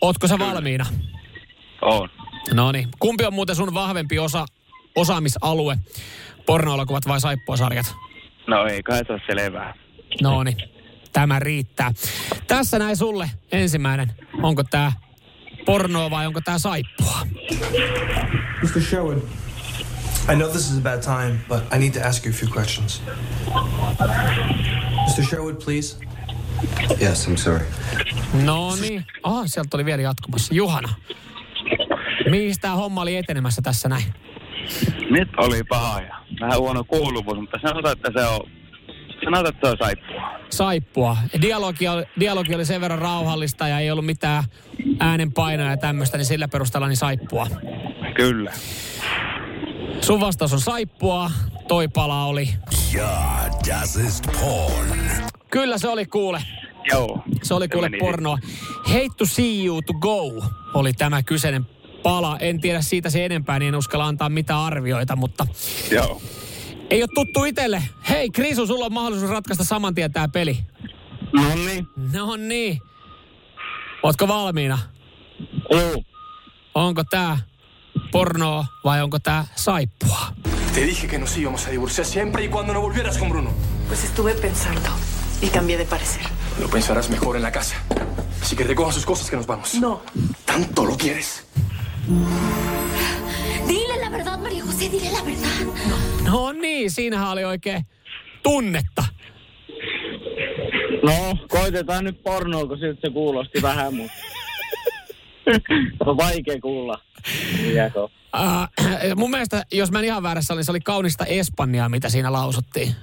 [0.00, 0.86] ootko sä valmiina?
[1.82, 2.08] On.
[2.54, 4.46] No niin, kumpi on muuten sun vahvempi osa,
[4.96, 5.78] osaamisalue?
[6.46, 7.94] Pornoelokuvat vai saippuasarjat?
[8.46, 9.74] No ei kai se ole selvää.
[10.22, 10.56] No niin
[11.16, 11.92] tämä riittää.
[12.46, 14.12] Tässä näin sulle ensimmäinen.
[14.42, 14.92] Onko tämä
[15.66, 17.26] pornoa vai onko tämä saippua?
[18.62, 18.80] Mr.
[18.80, 19.18] Sherwood,
[20.32, 22.48] I know this is a bad time, but I need to ask you a few
[22.56, 23.02] questions.
[25.06, 25.24] Mr.
[25.28, 25.96] Sherwood, please.
[27.00, 27.66] Yes, I'm sorry.
[28.44, 29.04] No niin.
[29.22, 30.54] Ah, sieltä oli vielä jatkumassa.
[30.54, 30.88] Juhana.
[32.30, 34.14] Mihin tämä homma oli etenemässä tässä näin?
[35.10, 38.40] Nyt oli paha ja vähän huono kuuluvuus, mutta sanotaan, että se on
[39.24, 40.15] Sanotaan, että se on saippua.
[40.50, 41.16] Saippua.
[41.40, 44.44] Dialogi, oli, dialogi oli sen verran rauhallista ja ei ollut mitään
[45.00, 47.46] äänenpainoja ja tämmöistä, niin sillä perusteella niin saippua.
[48.14, 48.52] Kyllä.
[50.00, 51.30] Sun vastaus on saippua,
[51.68, 52.48] toi pala oli...
[52.94, 54.98] Ja, das ist porn.
[55.50, 56.42] Kyllä se oli kuule.
[56.90, 57.22] Joo.
[57.42, 58.38] Se oli kuule pornoa.
[58.84, 61.66] Hate to see you to go oli tämä kyseinen
[62.02, 62.38] pala.
[62.40, 65.46] En tiedä siitä se enempää, niin en uskalla antaa mitään arvioita, mutta...
[65.90, 66.22] Joo.
[66.90, 67.82] Ei ole tuttu itselle.
[68.08, 70.58] Hei, Krisu, sulla on mahdollisuus ratkaista saman tien tämä peli.
[71.32, 71.88] No niin.
[72.12, 72.80] No niin.
[74.02, 74.78] Ootko valmiina?
[75.70, 76.02] Joo.
[76.74, 77.38] Onko tää
[78.12, 80.26] pornoa vai onko tää saippua?
[80.74, 83.50] Te dije que nos íbamos a divorciar siempre y cuando no volvieras con Bruno.
[83.88, 84.90] Pues estuve pensando
[85.42, 86.22] y cambié de parecer.
[86.60, 87.76] Lo pensarás mejor en la casa.
[88.42, 89.74] Así que recoja sus cosas que nos vamos.
[89.74, 90.02] No.
[90.44, 91.46] ¿Tanto lo quieres?
[93.66, 95.55] Dile la verdad, María José, dile la verdad.
[96.76, 97.86] Niin, siinähän oli oikein
[98.42, 99.04] tunnetta.
[101.02, 104.12] No, koitetaan nyt pornoa, kun siltä se kuulosti vähän, mutta
[106.06, 107.00] on vaikea kuulla.
[108.36, 112.32] Uh, mun mielestä, jos mä en ihan väärässä olin, se oli kaunista Espanjaa, mitä siinä
[112.32, 112.94] lausuttiin.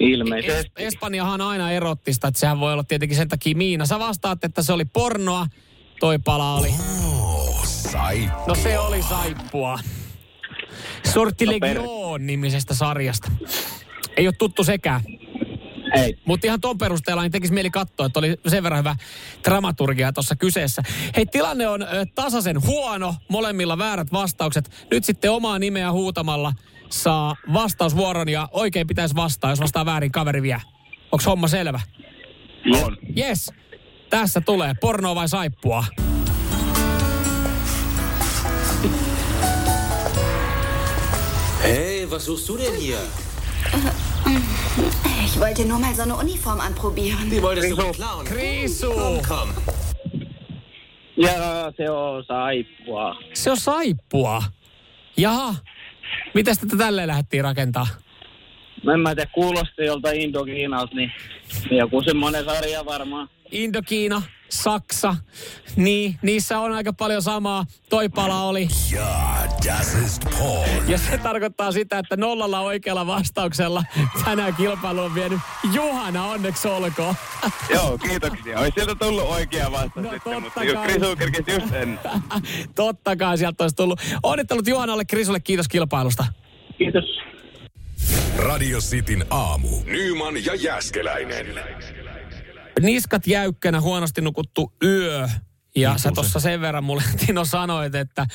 [0.00, 0.68] Ilmeisesti.
[0.68, 3.86] Es- Espanjahan aina erottista, että sehän voi olla tietenkin sen takia Miina.
[3.86, 5.46] Sä vastaat, että se oli pornoa,
[6.00, 6.68] toi pala oli.
[7.04, 8.44] Oh, saippua.
[8.46, 9.78] No se oli saippua.
[11.12, 13.30] Sortilegion nimisestä sarjasta.
[14.16, 15.00] Ei ole tuttu sekään.
[15.94, 16.18] Ei.
[16.24, 18.96] Mutta ihan ton perusteella niin tekisi mieli katsoa, että oli sen verran hyvä
[19.44, 20.82] dramaturgia tuossa kyseessä.
[21.16, 24.86] Hei, tilanne on tasaisen huono, molemmilla väärät vastaukset.
[24.90, 26.52] Nyt sitten omaa nimeä huutamalla
[26.88, 30.60] saa vastausvuoron ja oikein pitäisi vastaa, jos vastaa väärin kaveri vie.
[31.12, 31.80] Onko homma selvä?
[32.82, 32.96] On.
[33.18, 33.52] Yes.
[34.10, 35.84] Tässä tulee porno vai saippua.
[41.64, 42.98] Hey, was suchst du denn hier?
[45.24, 47.30] Ich wollte nur mal so eine Uniform anprobieren.
[47.30, 48.26] Die wolltest du klauen.
[48.26, 48.92] Krisu!
[48.92, 49.50] Komm, komm.
[51.16, 53.16] Ja se on saippua.
[53.32, 54.42] Se on saippua.
[55.16, 55.54] Jaha.
[56.34, 57.86] Miten tätä tälleen lähdettiin rakentaa?
[58.84, 61.12] Mä en mä tiedä, kuulosti jolta Indokiinalta, niin
[61.70, 63.28] joku semmoinen sarja varmaan.
[63.50, 64.22] Indokiina,
[64.62, 65.16] Saksa,
[65.76, 67.66] niin, niissä on aika paljon samaa.
[67.90, 68.68] Toi pala oli.
[68.92, 69.36] Ja,
[69.68, 70.64] das ist Paul.
[70.88, 73.84] Ja se tarkoittaa sitä, että nollalla oikealla vastauksella
[74.24, 75.40] tänään kilpailu on vienyt
[75.72, 77.14] Juhana, onneksi olkoon.
[77.70, 78.58] Joo, kiitoksia.
[78.58, 80.86] Olisi sieltä tullut oikea vastaus No, sitten, mutta totta just kai.
[80.88, 81.74] Krisu kerkesi just.
[82.74, 84.00] Totta kai sieltä olisi tullut.
[84.22, 86.26] Onnittelut Juhanalle, Krisulle, kiitos kilpailusta.
[86.78, 87.04] Kiitos.
[88.36, 89.68] Radio Cityn aamu.
[89.84, 91.46] Nyman ja Jäskeläinen.
[92.80, 95.28] Niskat jäykkänä, huonosti nukuttu yö.
[95.76, 98.26] Ja sä tuossa sen verran mulle, Tino, sanoit, että,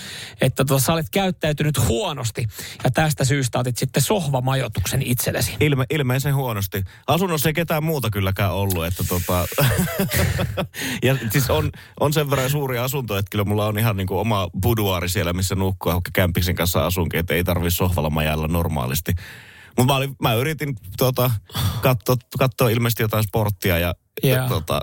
[0.41, 2.47] että tuossa olet käyttäytynyt huonosti.
[2.83, 5.55] Ja tästä syystä otit sitten sohvamajoituksen itsellesi.
[5.59, 6.83] Ilme, ilmeisen huonosti.
[7.07, 9.47] Asunnossa ei ketään muuta kylläkään ollut, että tota...
[11.03, 14.19] ja siis on, on sen verran suuri asunto, että kyllä mulla on ihan niin kuin
[14.19, 19.13] oma buduaari siellä, missä nukkua, kämpiksen kanssa asunkin, että ei tarvi sohvalla majalla normaalisti.
[19.77, 21.31] Mutta mä, olin- mä yritin tota,
[22.39, 24.49] katsoa ilmeisesti jotain sporttia ja, Joo.
[24.49, 24.81] tota,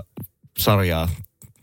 [0.59, 1.09] sarjaa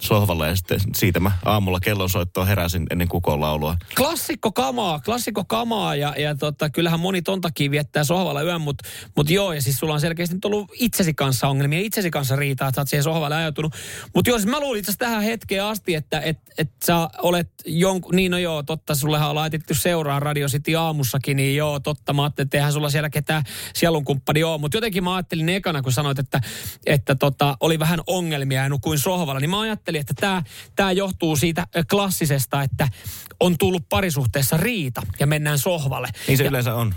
[0.00, 3.76] sohvalla ja sitten siitä mä aamulla kellonsoittoon heräsin ennen kukon laulua.
[3.96, 8.88] Klassikko kamaa, klassikko kamaa ja, ja tota, kyllähän moni ton takia viettää sohvalla yön, mutta
[9.16, 12.68] mut joo, ja siis sulla on selkeästi nyt ollut itsesi kanssa ongelmia, itsesi kanssa riitaa,
[12.68, 13.74] että sä oot siihen sohvalle ajautunut.
[14.14, 18.16] Mutta joo, siis mä luulin itse tähän hetkeen asti, että et, et sä olet jonkun,
[18.16, 22.22] niin no joo, totta, sullehan on laitettu seuraa Radio City aamussakin, niin joo, totta, mä
[22.22, 23.42] ajattelin, että eihän sulla siellä ketään
[23.74, 26.40] sielunkumppani oo, mutta jotenkin mä ajattelin ekana, kun sanoit, että,
[26.86, 30.42] että tota, oli vähän ongelmia ja nukuin sohvalla, niin mä ajattelin, että tämä
[30.76, 32.88] tää johtuu siitä ö, klassisesta, että
[33.40, 36.08] on tullut parisuhteessa riita ja mennään sohvalle.
[36.28, 36.94] Niin se ja, yleensä on.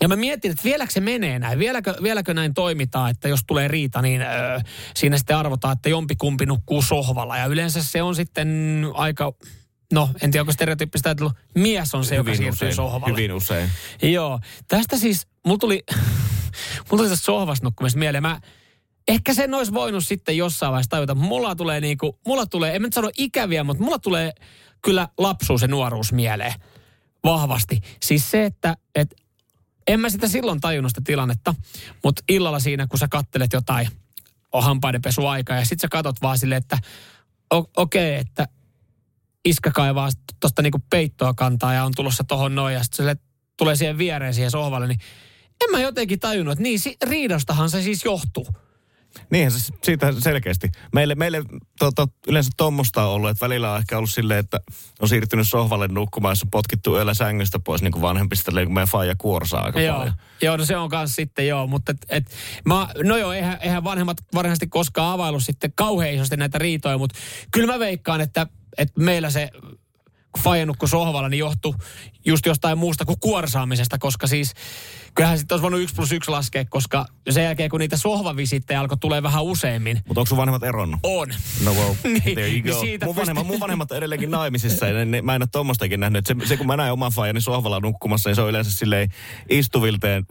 [0.00, 3.68] ja mä mietin, että vieläkö se menee näin, vieläkö, vieläkö näin toimitaan, että jos tulee
[3.68, 4.60] riita, niin öö,
[4.94, 7.36] siinä sitten arvotaan, että jompikumpi nukkuu sohvalla.
[7.36, 8.48] Ja yleensä se on sitten
[8.94, 9.32] aika,
[9.92, 13.16] no en tiedä onko stereotyyppistä ajatellut, mies on se, joka siirtyy usein, sohvalle.
[13.16, 13.70] hyvin usein.
[14.02, 15.84] Joo, tästä siis, mulla tuli,
[16.90, 18.22] mulla tuli tästä sohvasta nukkumista mieleen.
[18.22, 18.40] Mä,
[19.08, 21.14] ehkä sen olisi voinut sitten jossain vaiheessa tajuta.
[21.14, 24.32] Mulla tulee niinku, mulla tulee, en mä nyt sano ikäviä, mutta mulla tulee
[24.82, 26.54] kyllä lapsuus ja nuoruus mieleen
[27.24, 27.80] vahvasti.
[28.02, 29.14] Siis se, että et,
[29.86, 31.54] en mä sitä silloin tajunnut sitä tilannetta,
[32.04, 33.88] mutta illalla siinä, kun sä kattelet jotain,
[34.52, 36.78] on hampaidenpesuaika ja sit sä katot vaan silleen, että
[37.50, 38.48] okei, okay, että
[39.44, 43.16] iskä kaivaa tuosta niinku peittoa kantaa ja on tulossa tohon noin ja sitten
[43.56, 45.00] tulee siihen viereen siihen sohvalle, niin
[45.64, 48.46] en mä jotenkin tajunnut, että niin, riidastahan se siis johtuu.
[49.30, 50.68] Niinhän se siitä selkeästi.
[50.94, 51.42] Meille, meille
[51.78, 54.60] tota, yleensä tuommoista on ollut, että välillä on ehkä ollut silleen, että
[55.00, 58.74] on siirtynyt sohvalle nukkumaan, jos on potkittu yöllä sängystä pois niin kuin vanhempista, niin kuin
[58.74, 60.14] meidän faija kuorsaa aika Joo, paljon.
[60.42, 62.30] joo, no se on kanssa sitten joo, mutta et, et,
[62.64, 67.18] mä, no joo, eihän, eihän vanhemmat varsinaisesti koskaan availu sitten kauhean isosti näitä riitoja, mutta
[67.50, 68.46] kyllä mä veikkaan, että,
[68.78, 69.50] että meillä se
[70.66, 71.74] nukkui sohvalla, niin johtui
[72.26, 74.54] just jostain muusta kuin kuorsaamisesta, koska siis
[75.14, 78.98] kyllähän sitten olisi voinut yksi plus yksi laskea, koska sen jälkeen kun niitä sohvavisittejä alkoi
[78.98, 81.00] tulee vähän useammin, Mutta onko sun vanhemmat eronnut?
[81.02, 81.28] on.
[81.64, 84.92] No well, Niin, there you niin siitä mun, vanhemmat, mun vanhemmat on edelleenkin naimisissa ja
[84.92, 86.26] ne, ne, mä en ole tuommoistakin nähnyt.
[86.26, 89.08] Se, se, kun mä näen oman faijani sohvalla nukkumassa, niin se on yleensä silleen
[89.48, 90.26] istuvilteen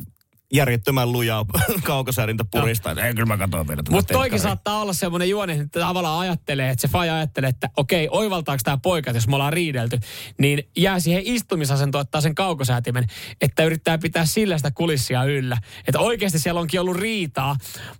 [0.53, 1.45] järjettömän lujaa
[1.83, 2.91] kaukosäärintä puristaa.
[2.91, 6.81] Ei, kyllä mä katson vielä Mutta toikin saattaa olla semmoinen juoni, että tavallaan ajattelee, että
[6.81, 9.99] se faija ajattelee, että okei, oivaltaako tämä poika, jos me ollaan riidelty,
[10.37, 13.05] niin jää siihen istumisasentoon ottaa sen kaukosäätimen,
[13.41, 15.57] että yrittää pitää sillä sitä kulissia yllä.
[15.87, 17.55] Että oikeasti siellä onkin ollut riitaa,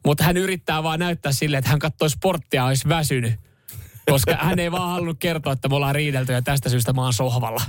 [0.05, 3.33] mutta hän yrittää vaan näyttää sille, että hän katsoi sporttia ja olisi väsynyt.
[4.10, 7.13] Koska hän ei vaan halunnut kertoa, että me ollaan riidelty ja tästä syystä mä oon
[7.13, 7.62] sohvalla.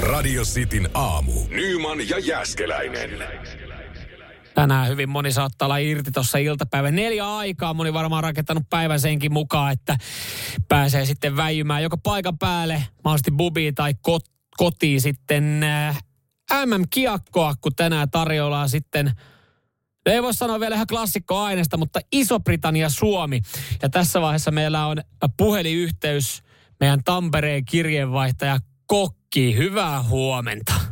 [0.00, 1.32] Radio Cityn aamu.
[1.48, 3.10] Nyman ja Jäskeläinen.
[4.60, 7.74] Tänään hyvin moni saattaa olla irti tuossa iltapäivän neljä aikaa.
[7.74, 9.96] Moni varmaan rakentanut päivän senkin mukaan, että
[10.68, 16.02] pääsee sitten väijymään joko paikan päälle, mahdollisesti bubiin tai kot- kotiin sitten äh,
[16.66, 19.12] MM-kiekkoa, kun tänään tarjoillaan sitten
[20.06, 23.40] No ei voi sanoa vielä ihan klassikkoaineesta, mutta Iso-Britannia-Suomi.
[23.82, 24.96] Ja tässä vaiheessa meillä on
[25.36, 26.42] puhelinyhteys
[26.80, 29.56] meidän Tampereen kirjeenvaihtaja Kokki.
[29.56, 30.89] Hyvää huomenta.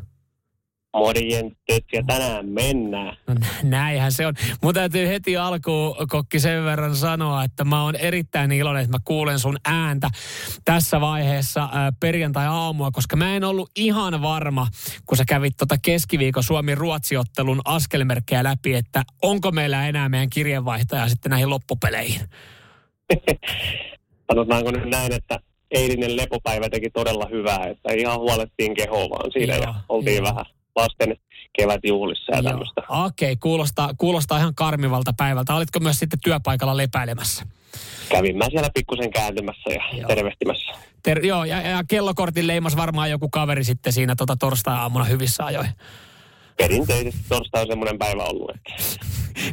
[0.98, 3.16] Morjentet ja tänään mennään.
[3.26, 4.34] No nä- näinhän se on.
[4.62, 9.00] Mun täytyy heti alkuun, Kokki, sen verran sanoa, että mä oon erittäin iloinen, että mä
[9.04, 10.10] kuulen sun ääntä
[10.64, 14.66] tässä vaiheessa ää, perjantai-aamua, koska mä en ollut ihan varma,
[15.06, 21.30] kun sä kävit tota keskiviikon Suomi-Ruotsi-ottelun askelmerkkejä läpi, että onko meillä enää meidän kirjeenvaihtaja sitten
[21.30, 22.20] näihin loppupeleihin.
[24.32, 25.38] Sanotaanko nyt näin, että
[25.70, 30.24] eilinen lepopäivä teki todella hyvää, että ihan huolettiin kehoa vaan siinä Joo, ja oltiin joo.
[30.24, 30.44] vähän
[30.78, 31.16] lasten
[31.58, 32.82] kevätjuhlissa ja tämmöistä.
[32.88, 35.54] Okei, okay, kuulostaa, kuulostaa ihan karmivalta päivältä.
[35.54, 37.46] Olitko myös sitten työpaikalla lepäilemässä?
[38.08, 40.08] Kävin mä siellä pikkusen kääntymässä ja joo.
[40.08, 40.72] tervehtimässä.
[41.02, 45.68] Ter- joo, ja, ja kellokortin leimas varmaan joku kaveri sitten siinä tota torstai-aamuna hyvissä ajoin.
[46.56, 48.50] Perinteisesti torstai on semmoinen päivä ollut.
[48.50, 48.72] Että.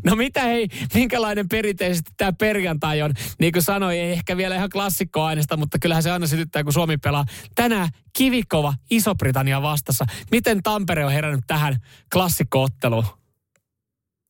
[0.04, 3.14] No mitä hei, minkälainen perinteisesti tämä perjantai on?
[3.40, 6.98] Niin kuin sanoin, ei ehkä vielä ihan klassikkoaineesta, mutta kyllähän se aina sytyttää, kun Suomi
[6.98, 7.26] pelaa.
[7.56, 10.06] Tänään kivikova Iso-Britannia vastassa.
[10.32, 11.76] Miten Tampere on herännyt tähän
[12.14, 13.06] klassikkootteluun?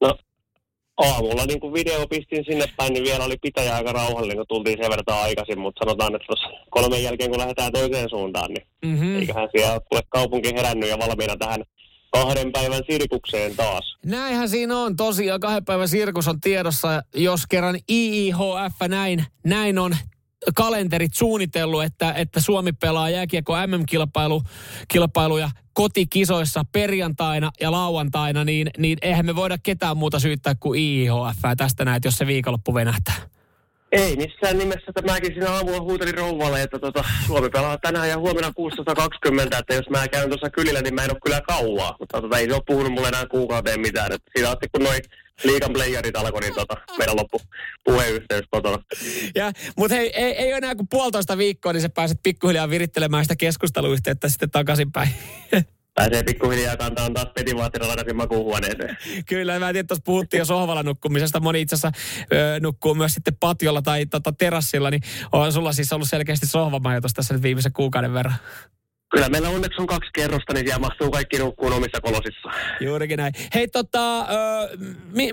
[0.02, 0.18] No
[0.98, 4.78] aamulla niin kun video pistin sinne päin, niin vielä oli pitäjä aika rauhallinen, kun tultiin
[4.82, 9.15] sen verran aikaisin, mutta sanotaan, että tuossa kolmen jälkeen, kun lähdetään toiseen suuntaan, niin mm-hmm.
[9.15, 11.63] eiköhän siellä ole kaupunki herännyt ja valmiina tähän
[12.15, 13.97] kahden päivän sirkukseen taas.
[14.06, 15.39] Näinhän siinä on tosiaan.
[15.39, 19.97] Kahden päivän sirkus on tiedossa, jos kerran IIHF näin, näin on
[20.56, 29.25] kalenterit suunnitellut, että, että Suomi pelaa jääkiekko MM-kilpailuja kotikisoissa perjantaina ja lauantaina, niin, niin eihän
[29.25, 33.35] me voida ketään muuta syyttää kuin IIHF tästä näet, jos se viikonloppu venähtää.
[33.91, 34.91] Ei missään nimessä.
[34.93, 38.54] Tämäkin siinä aamulla huutelin rouvalle, että tota, Suomi pelaa tänään ja huomenna
[39.30, 41.95] 16.20, että jos mä käyn tuossa kylillä, niin mä en ole kyllä kauaa.
[42.00, 44.12] Mutta tota, ei se ole puhunut mulle enää kuukauteen mitään.
[44.12, 45.02] Että siinä asti, kun noin
[45.43, 47.41] liikan playerit alkoi, niin tota, meidän loppu
[47.84, 48.84] puheyhteys kotona.
[49.36, 53.26] Ja, mutta hei, ei, ei ole enää kuin puolitoista viikkoa, niin sä pääset pikkuhiljaa virittelemään
[53.26, 55.10] sitä keskusteluyhteyttä sitten takaisinpäin.
[55.95, 58.97] pääsee pikkuhiljaa kantaa taas petivaattina takaisin makuuhuoneeseen.
[59.25, 61.39] Kyllä, mä en tiedä, tuossa puhuttiin jo sohvalla nukkumisesta.
[61.39, 61.99] Moni itse asiassa
[62.34, 67.13] ö, nukkuu myös sitten patiolla tai tota, terassilla, niin on sulla siis ollut selkeästi sohvamajoitus
[67.13, 68.36] tässä nyt viimeisen kuukauden verran.
[69.15, 72.49] Kyllä meillä onneksi on kaksi kerrosta, niin siellä mahtuu kaikki nukkuun omissa kolosissa.
[72.82, 73.34] Juurikin näin.
[73.54, 74.25] Hei tota, ö,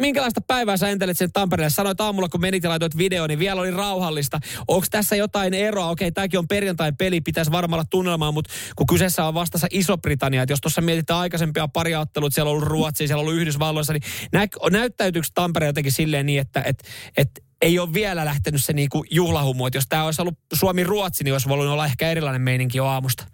[0.01, 1.71] minkälaista päivää sä entelet sen Tampereelle?
[1.71, 4.39] Sanoit aamulla, kun menit ja laitoit video, niin vielä oli rauhallista.
[4.69, 5.89] Onko tässä jotain eroa?
[5.89, 10.43] Okei, tämäkin on perjantai peli, pitäisi varmaan olla tunnelmaa, mutta kun kyseessä on vastassa Iso-Britannia,
[10.43, 13.93] että jos tuossa mietitään aikaisempia pari ottelut, siellä on ollut Ruotsi, siellä on ollut Yhdysvalloissa,
[13.93, 16.83] niin nä, näyttäytyykö Tampere jotenkin silleen niin, että et,
[17.17, 17.31] et,
[17.63, 21.49] ei ole vielä lähtenyt se niinku juhlahumu, että jos tämä olisi ollut Suomi-Ruotsi, niin olisi
[21.49, 23.25] voinut olla ehkä erilainen meininki jo aamusta.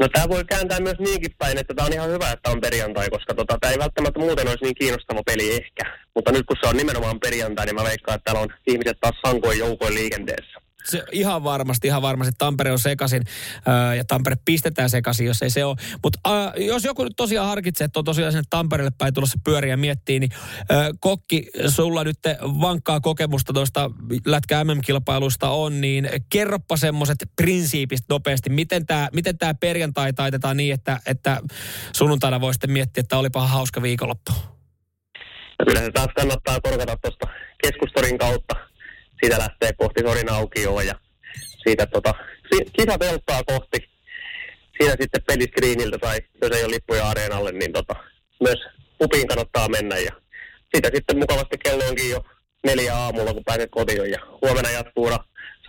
[0.00, 3.10] No tämä voi kääntää myös niinkin päin, että tämä on ihan hyvä, että on perjantai,
[3.10, 5.82] koska tota, tämä ei välttämättä muuten olisi niin kiinnostava peli ehkä.
[6.14, 9.20] Mutta nyt kun se on nimenomaan perjantai, niin mä veikkaan, että täällä on ihmiset taas
[9.26, 10.59] sankoin joukoin liikenteessä.
[10.84, 12.34] Se, ihan varmasti, ihan varmasti.
[12.38, 13.22] Tampere on sekasin
[13.96, 15.76] ja Tampere pistetään sekaisin, jos ei se ole.
[16.02, 16.18] Mutta
[16.56, 20.30] jos joku nyt tosiaan harkitsee, että on tosiaan sinne Tampereelle päin tulossa pyöriä miettii, niin
[20.68, 23.90] ää, Kokki, sulla nyt vankkaa kokemusta tuosta
[24.26, 28.50] Lätkä MM-kilpailusta on, niin kerroppa semmoiset prinsiipistä nopeasti.
[28.50, 31.40] Miten tämä miten tää perjantai taitetaan niin, että, että
[31.96, 34.32] sunnuntaina voi sitten miettiä, että olipa hauska viikonloppu?
[35.58, 37.26] No kyllä se taas kannattaa korkata tuosta
[37.62, 38.69] keskustorin kautta
[39.20, 40.94] siitä lähtee kohti Sorin aukioa ja
[41.62, 42.14] siitä tota,
[42.78, 43.78] kisatelttaa kohti.
[44.78, 47.94] Siinä sitten peliskriiniltä tai jos ei ole lippuja areenalle, niin tota,
[48.40, 48.58] myös
[49.02, 50.12] upiin kannattaa mennä ja
[50.74, 52.24] siitä sitten mukavasti kello onkin jo
[52.66, 55.10] neljä aamulla, kun pääset kotiin ja huomenna jatkuu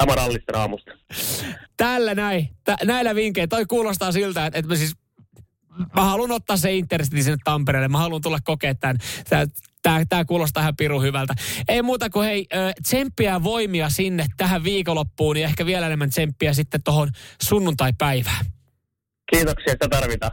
[0.02, 0.92] sama rallista aamusta.
[1.78, 3.48] Tällä näin, tä, näillä vinkeillä.
[3.48, 4.96] Toi kuulostaa siltä, että, että mä siis
[5.96, 7.88] mä haluan ottaa se Intercitin sinne Tampereelle.
[7.88, 8.98] Mä haluan tulla kokea tämän.
[9.82, 11.34] Tämä, tämä kuulostaa ihan pirun hyvältä.
[11.68, 12.48] Ei muuta kuin hei,
[12.84, 18.46] tsemppiä voimia sinne tähän viikonloppuun ja ehkä vielä enemmän tsemppiä sitten tuohon sunnuntai-päivään.
[19.32, 20.32] Kiitoksia, että tarvitaan.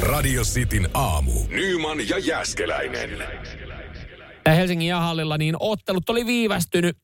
[0.00, 1.32] Radio Cityn aamu.
[1.48, 3.10] Nyman ja Jäskeläinen.
[4.46, 6.96] Helsingin jahallilla niin ottelut oli viivästynyt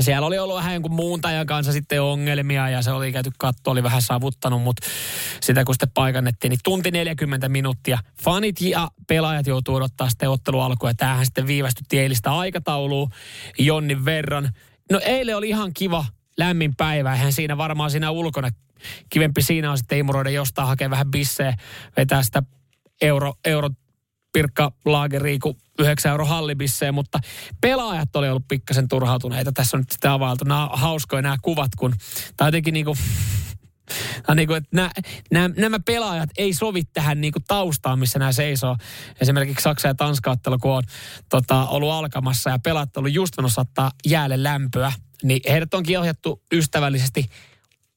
[0.00, 3.70] siellä oli ollut vähän jonkun muun tajan kanssa sitten ongelmia ja se oli käyty katto,
[3.70, 4.86] oli vähän savuttanut, mutta
[5.40, 7.98] sitä kun sitten paikannettiin, niin tunti 40 minuuttia.
[8.24, 13.08] Fanit ja pelaajat joutuu odottaa sitten ottelu alkua ja tämähän sitten viivästytti eilistä aikataulua
[13.58, 14.50] Jonnin verran.
[14.90, 16.04] No eilen oli ihan kiva,
[16.38, 18.48] lämmin päivä, eihän siinä varmaan siinä ulkona
[19.10, 21.54] kivempi siinä on sitten imuroida jostain hakea vähän bissejä,
[21.96, 22.42] vetää sitä
[23.00, 23.68] euro, euro
[24.32, 27.20] Pirkka Laageriiku 9 euro hallibisseen, mutta
[27.60, 29.52] pelaajat oli ollut pikkasen turhautuneita.
[29.52, 30.44] Tässä on nyt sitä availtu.
[30.44, 31.94] Nämä hauskoja nämä kuvat, kun
[32.36, 32.98] tämä jotenkin niin kuin,
[34.26, 34.90] Tämä niin kuin, että nämä,
[35.30, 38.76] nämä, nämä pelaajat ei sovi tähän niin kuin taustaan, missä nämä seisoo.
[39.20, 40.82] Esimerkiksi Saksa ja Tanska kun on
[41.28, 47.26] tota, ollut alkamassa ja pelaajat ollut just ottaa jäälle lämpöä, niin heidät onkin ohjattu ystävällisesti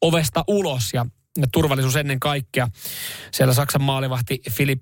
[0.02, 1.06] ovesta ulos ja,
[1.38, 2.68] ja turvallisuus ennen kaikkea.
[3.32, 4.82] Siellä Saksan maalivahti Filip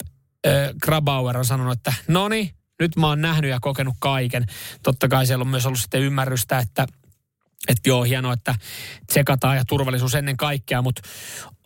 [0.83, 2.49] Grabauer on sanonut, että no niin,
[2.79, 4.45] nyt mä oon nähnyt ja kokenut kaiken.
[4.83, 6.87] Totta kai siellä on myös ollut sitten ymmärrystä, että
[7.67, 8.55] että joo, hienoa, että
[9.07, 11.01] tsekataan ja turvallisuus ennen kaikkea, mutta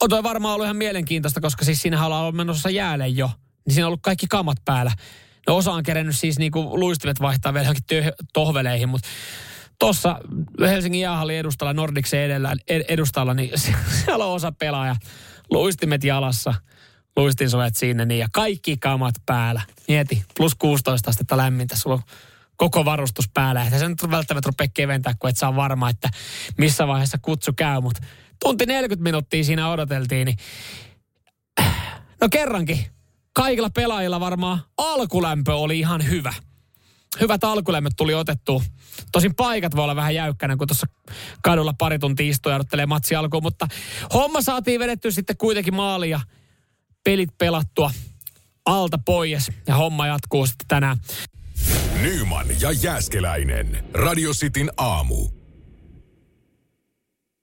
[0.01, 3.31] on toi varmaan ollut ihan mielenkiintoista, koska siis siinä ollaan ollut menossa jäälle jo,
[3.65, 4.91] niin siinä on ollut kaikki kamat päällä.
[5.47, 9.07] No osa on kerennyt siis niinku luistimet vaihtaa vielä johonkin tohveleihin, mutta
[9.79, 10.19] tuossa
[10.59, 13.51] Helsingin jäähallin edustalla, Nordiksen edellä, edustalla, niin
[14.05, 14.95] siellä on osa pelaaja,
[15.49, 16.53] luistimet jalassa–
[17.15, 19.61] luistinsuojat sinne niin ja kaikki kamat päällä.
[19.87, 22.01] Mieti, plus 16 astetta lämmintä, sulla on
[22.55, 23.63] koko varustus päällä.
[23.63, 26.09] Eihän se nyt välttämättä rupea keventää, kun et saa varmaa, että
[26.57, 27.81] missä vaiheessa kutsu käy.
[27.81, 28.03] Mutta
[28.43, 30.37] tunti 40 minuuttia siinä odoteltiin, niin
[32.21, 32.85] no kerrankin.
[33.33, 36.33] Kaikilla pelaajilla varmaan alkulämpö oli ihan hyvä.
[37.19, 38.63] Hyvät alkulämmöt tuli otettu.
[39.11, 40.87] Tosin paikat voi olla vähän jäykkänä, kun tuossa
[41.43, 43.43] kadulla pari tuntia istuu ja odottelee matsi alkuun.
[43.43, 43.67] Mutta
[44.13, 46.19] homma saatiin vedetty sitten kuitenkin maaliin ja
[47.05, 47.91] pelit pelattua
[48.65, 49.51] alta pois.
[49.67, 50.97] Ja homma jatkuu sitten tänään.
[52.01, 53.85] Nyman ja Jääskeläinen.
[53.93, 55.34] Radio Cityn aamu.